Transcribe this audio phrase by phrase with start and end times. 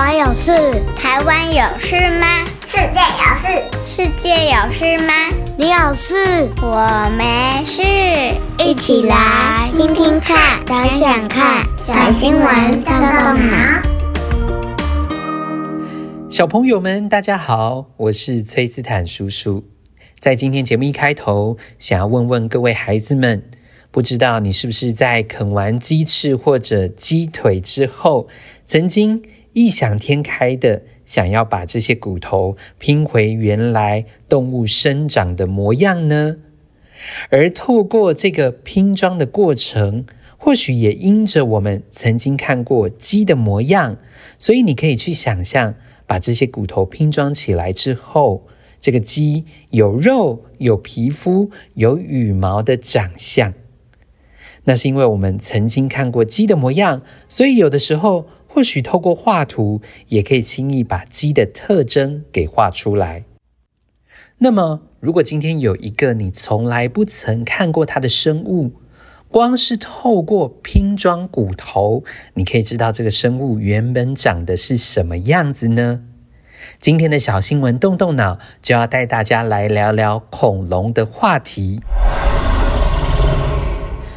[0.00, 0.50] 湾有事？
[0.96, 2.42] 台湾有事吗？
[2.66, 3.46] 世界有事？
[3.84, 5.12] 世界有事吗？
[5.58, 6.48] 你有事？
[6.62, 7.82] 我没事。
[8.64, 13.82] 一起来听听看，想想看，小新闻动动脑。
[16.30, 19.64] 小朋友们，大家好，我是崔斯坦叔叔。
[20.18, 23.42] 在今天节目一开头，想要问问各位孩子们。
[23.92, 28.28] 不知道你是不是在啃完鸡翅或者鸡腿之后，
[28.64, 29.20] 曾经
[29.52, 36.36] 异想天开的想要把这些骨头拼回原来动物生长的模样呢？
[37.30, 40.04] 而透过这个拼装的过程，
[40.36, 43.96] 或许也因着我们曾经看过鸡的模样，
[44.38, 45.74] 所以你可以去想象，
[46.06, 48.46] 把这些骨头拼装起来之后，
[48.78, 53.54] 这个鸡有肉、有皮肤、有羽毛的长相。
[54.64, 63.24] 那是因为我们曾经看过鸡的模样，所以有的时候或许透过画图，也可以轻易把鸡的特征给画出来。
[64.38, 68.72] 那么，如果今天有一个你从来不曾看过它的生物，
[69.28, 72.02] 光是透过拼装骨头，
[72.34, 76.02] 你可以知道这个生物原本长的是什么样子呢？
[76.80, 81.80] 今天的小新闻动动脑，就要带大家来聊聊恐龙的话题。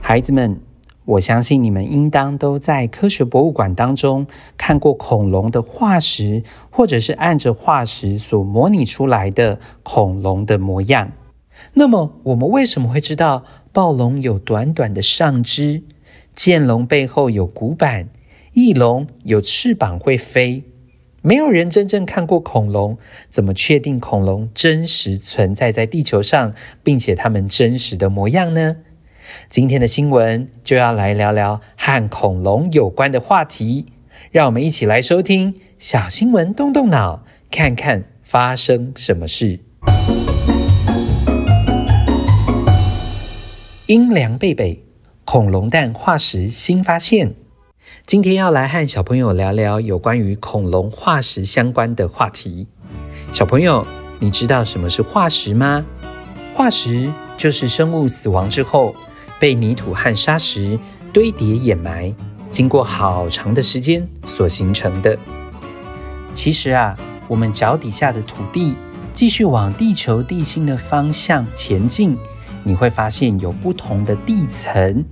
[0.00, 0.60] 孩子们，
[1.06, 4.26] 我相信你们应当都在科学博物馆当中
[4.58, 11.12] 看过恐龙的化石，或者是按着化石所模拟出来的恐龙的模样。
[11.74, 15.84] 那么，我们为什么会知道暴龙有短短的上肢，
[16.34, 18.08] 剑龙背后有骨板，
[18.52, 20.64] 翼龙有翅膀会飞？
[21.22, 28.76] 没有人真正看过恐龙，怎么确定恐龙真实存在在地球上，并且它们真实的模样呢？
[29.48, 33.86] 今天的新闻就要来聊聊和恐龙有关的话题，
[34.30, 39.60] 让我们一起来收听小新闻，动动脑，看看发生什么事。
[43.86, 44.84] 英良贝贝
[45.24, 47.34] 恐龙蛋化石新发现，
[48.04, 52.66] 今天要来和小朋友聊聊有关于恐龙化石相关的话题。
[53.30, 53.86] 小朋友，
[54.18, 55.86] 你知道什么是化石吗？
[56.54, 58.94] 化石就是生物死亡之后，
[59.38, 60.78] 被泥土和沙石
[61.12, 62.14] 堆叠掩埋，
[62.50, 65.18] 经过好长的时间所形成的。
[66.32, 66.96] 其实啊，
[67.28, 68.74] 我们脚底下的土地
[69.12, 72.16] 继续往地球地心的方向前进，
[72.62, 75.04] 你会发现有不同的地层。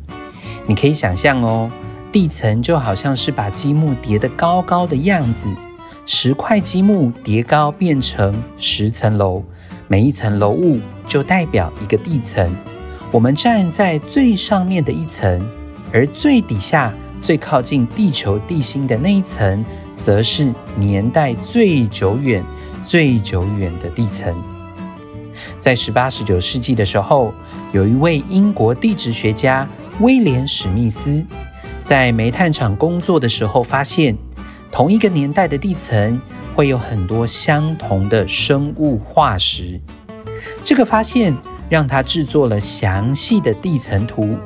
[0.67, 1.71] 你可以想象哦，
[2.13, 5.49] 地层就好像是把积木叠得高高的样子，
[6.07, 9.43] 十块积木叠高变成十层楼，
[9.89, 12.55] 每一层楼物就代表一个地层。
[13.15, 15.41] 我们站在最上面的一层，
[15.93, 16.93] 而最底下、
[17.23, 19.65] 最靠近地球地心的那一层，
[19.95, 22.43] 则是年代最久远、
[22.83, 24.35] 最久远的地层。
[25.61, 27.33] 在十八、十九世纪的时候，
[27.71, 29.69] 有一位英国地质学家
[30.01, 31.25] 威廉史密斯，
[31.83, 34.17] 在煤炭厂工作的时候，发现
[34.73, 36.21] 同一个年代的地层
[36.57, 39.81] 会有很多相同的生物化石。
[40.65, 41.33] 这个发现，
[41.75, 44.39] 让他制作了详细的地层图，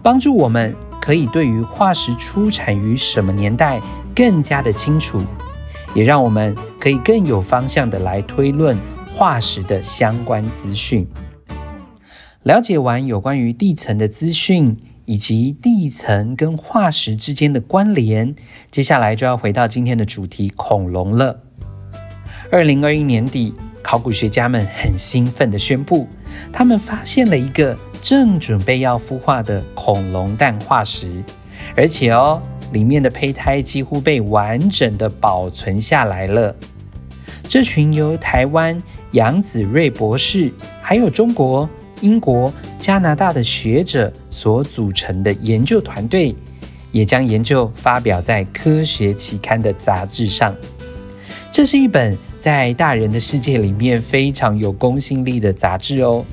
[0.00, 3.80] 帮助我们可以对于化石出产于什么年代
[4.14, 5.20] 更加的清楚，
[5.92, 8.78] 也让我们可以更有方向的来推论
[9.12, 11.04] 化石的相关资讯。
[12.44, 18.36] 了解完有关于地层的资讯以及地层跟化石之间的关联，
[18.70, 21.40] 接下来就要回到今天的主题——恐龙了。
[22.52, 23.52] 二零二一年底，
[23.82, 26.06] 考古学家们很兴奋地宣布，
[26.52, 31.22] 他们发现了一个正准备要孵化的恐龙蛋化石，
[31.76, 32.40] 而且哦，
[32.72, 36.54] 里面的胚胎几乎被完整的保存下来了。
[37.42, 38.80] 这群由台湾
[39.12, 41.68] 杨子睿博士，还有中国、
[42.02, 46.34] 英国、加拿大的学者所组成的研究团队，
[46.92, 50.54] 也将研究发表在科学期刊的杂志上。
[51.58, 56.24] 这是一本在大人的世界里面非常有公信力的杂志哦。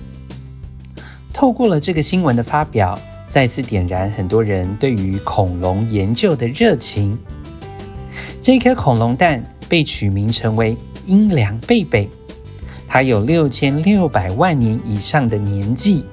[1.33, 2.95] 透过了这个新闻的发表，
[3.27, 7.17] 再次点燃很多人对于恐龙研究的热情。
[8.39, 10.77] 这颗恐龙蛋被取名成为
[11.07, 12.07] 英良贝贝，
[12.87, 16.05] 它有六千六百万年以上的年纪。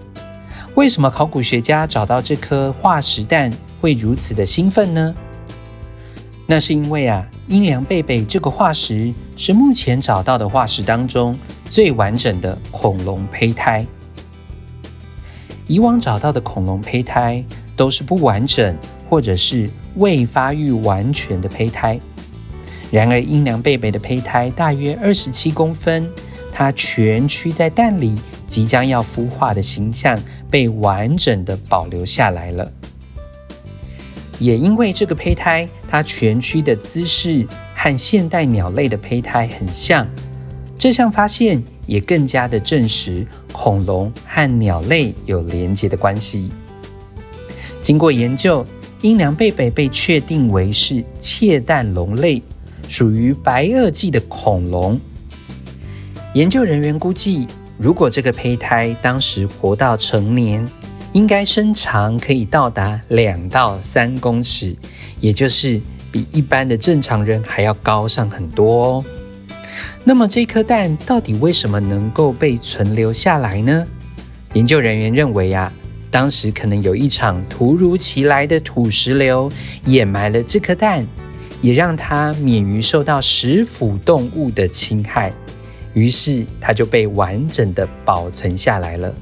[0.75, 5.15] 为什么考古学家找到这颗化石蛋会如此的兴奋呢？
[6.47, 13.87] 那是因为啊，阴凉贝贝这个化石是目前找到的化石当中最完整的恐龙胚胎。
[15.67, 17.43] 以往找到的恐龙胚胎
[17.75, 18.77] 都是不完整
[19.09, 21.99] 或者是未发育完全的胚胎，
[22.91, 26.11] 然而，阴凉贝贝的胚胎大约二十七公分，
[26.53, 28.15] 它蜷曲在蛋里，
[28.47, 30.19] 即将要孵化的形象
[30.51, 32.71] 被完整的保留下来了。
[34.43, 37.47] 也因为这个胚胎，它蜷曲的姿势
[37.77, 40.05] 和现代鸟类的胚胎很像，
[40.77, 46.51] 这项发现也更加的证实恐龙和鸟类有连结的关系。
[47.81, 48.67] 经过研究，
[49.03, 52.43] 英良贝贝被确定为是窃蛋龙类。
[52.89, 55.01] 属于白垩纪的恐龙。
[56.35, 57.47] 研究人员估计，
[57.79, 60.67] 如果这个胚胎当时活到成年，
[61.13, 64.77] 应该身长可以到达两到三公尺，
[65.21, 65.81] 也就是
[66.11, 69.05] 比一般的正常人还要高上很多哦。
[70.05, 73.87] 那么这颗蛋到底为什么能够被存留下来呢？
[74.55, 75.73] 研究人员认为啊，
[76.11, 79.51] 当时可能有一场突如其来的土石流
[79.87, 81.07] 掩埋了这颗蛋。
[81.63, 85.33] 也让它免于受到食腐动物的侵害，
[85.95, 89.15] 于是它就被完整的保存下来了。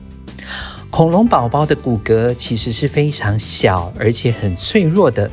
[0.91, 5.31] 恐龙宝宝的骨骼其实是非常小，而且很脆弱的，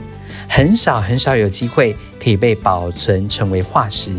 [0.47, 4.13] 很少很少有机会可以被保存成为化石。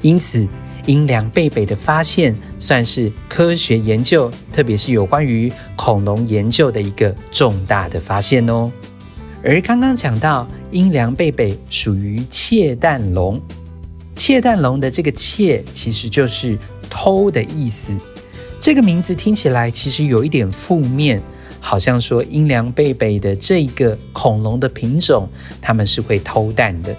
[0.00, 0.48] 因此，
[0.86, 8.72] 阴凉贝贝的发现算是科学研究，特别是有关于恐龙研究的一个重大的发现哦。
[9.44, 13.40] 而刚刚讲到阴凉贝贝属于窃蛋龙，
[14.16, 17.94] 窃蛋龙的这个“窃”其实就是偷的意思。
[18.60, 21.20] 这个名字听起来其实有一点负面，
[21.60, 25.26] 好像说英良贝贝的这一个恐龙的品种，
[25.62, 26.94] 他们是会偷蛋的。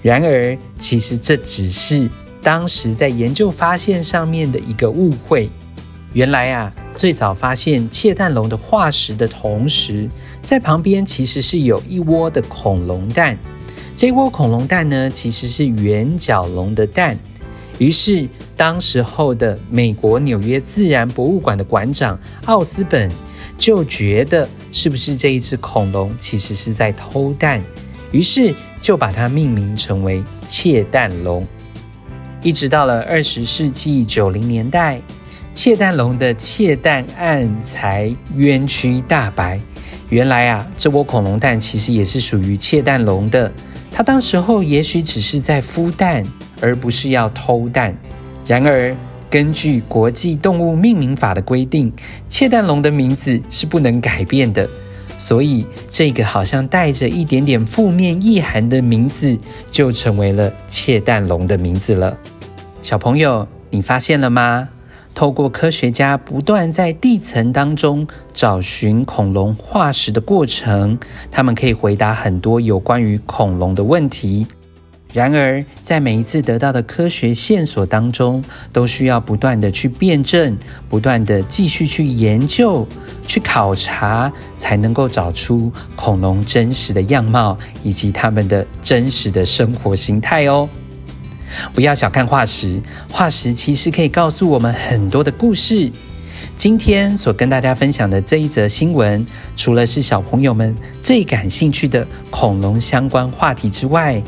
[0.00, 2.08] 然而，其实这只是
[2.40, 5.50] 当时在研究发现上面的一个误会。
[6.12, 10.08] 原来啊，最早发现窃蛋龙的化石的同时，
[10.40, 13.36] 在旁边其实是有一窝的恐龙蛋。
[13.96, 17.18] 这窝恐龙蛋呢，其实是圆角龙的蛋。
[17.78, 23.10] 于是，当时候的美国纽约自然博物馆的馆长奥斯本
[23.58, 27.62] 就觉得，是不是这一只恐龙其实是在偷蛋？
[28.12, 31.46] 于是就把它命名成为窃蛋龙。
[32.42, 35.00] 一直到了二十世纪九零年代。
[35.54, 39.58] 窃蛋龙的窃蛋案才冤屈大白。
[40.10, 43.50] 原来啊，这窝恐龙蛋其实也是属于窃蛋龙的。
[43.90, 46.22] 它当时候也许只是在孵蛋，
[46.60, 47.96] 而不是要偷蛋。
[48.46, 48.94] 然而，
[49.28, 51.92] 根据国际动物命名法的规定，
[52.28, 54.68] 窃蛋龙的名字是不能改变的。
[55.18, 59.38] 所以，这个好像带着一点点负面意涵的名字，
[59.70, 62.16] 就成为了窃蛋龙的名字了。
[62.82, 64.68] 小朋友，你发现了吗？
[65.14, 70.98] 透过科学家不断在地层当中找寻恐龙化石的过程，
[71.30, 74.46] 他们可以回答很多有关于恐龙的问题。
[75.12, 80.54] 然而，在每一次得到的科学线索当中，都需要不断的去辩证，
[80.90, 82.86] 不断的继续去研究、
[83.26, 90.68] 去考察，才能够找出恐龙真实的样貌以及它们的真实的生活形态哦。
[91.72, 95.90] 不要小看化石，化石其实可以告诉我们很多的故事。
[96.56, 104.22] 今天所跟大家分享的这一则新闻，除了是小朋友们最感兴趣的恐龙相关话题之外，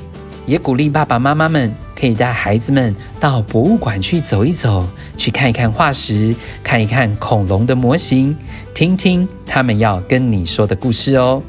[0.48, 8.34] 也鼓励爸爸妈妈们可以带孩子们到博物馆去走一走，去看一看化石，看一看恐龙的模型，
[8.72, 11.42] 听听他们要跟你说的故事哦。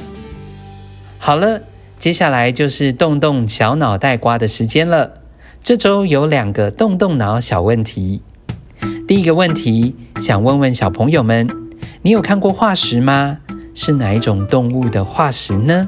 [1.18, 1.62] 好了，
[1.98, 5.14] 接下来就是动动小脑袋瓜的时间了。
[5.64, 8.22] 这周有两个动动脑小问题。
[9.08, 11.48] 第一个问题，想问问小朋友们，
[12.02, 13.38] 你有看过化石吗？
[13.74, 15.88] 是哪一种动物的化石呢？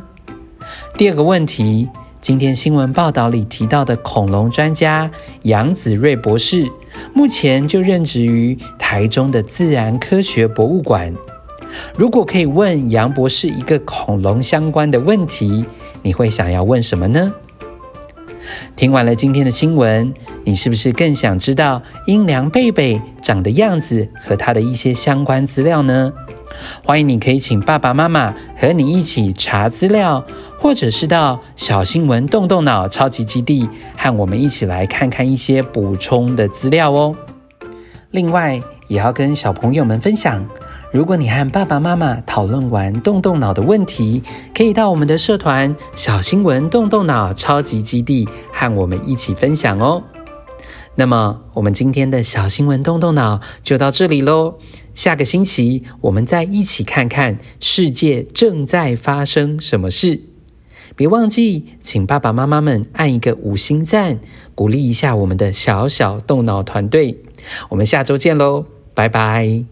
[0.96, 1.90] 第二个问题，
[2.22, 5.10] 今天新闻报道里提到的恐龙专家
[5.42, 6.72] 杨子睿博士，
[7.16, 11.12] 目前就任职于台中的自然科学博物馆。
[11.98, 15.66] 如果可以问杨博士一个恐龙相关的问题，
[16.04, 17.34] 你会想要问什么呢？
[18.76, 20.14] 听完了今天的新闻，
[20.44, 26.12] 你是不是更想知道英良贝贝长的样子和它的一些相关资料呢？
[26.84, 30.26] 欢迎你可以请爸爸妈妈和你一起查资料，
[30.60, 37.16] 或者是到小新闻动动脑超级基地和我们一起来看看一些补充的资料哦。
[38.12, 40.46] 另外，也要跟小朋友们分享。
[40.92, 44.22] 如果你和爸爸妈妈讨论完动动脑的问题，
[44.54, 50.04] 可以到我们的社团“小新闻动动脑超级基地”和我们一起分享哦。
[50.96, 54.56] 那么，我们今天的小新闻动动脑就到这里喽。
[54.94, 60.22] 下个星期我们再一起看看世界正在发生什么事。
[60.96, 64.20] 别忘记请爸爸妈妈们按一个五星赞，
[64.54, 67.24] 鼓励一下我们的小小动脑团队。
[67.70, 69.71] 我们下周见喽，拜拜。